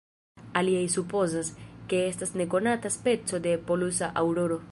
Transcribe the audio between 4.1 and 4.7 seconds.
aŭroro.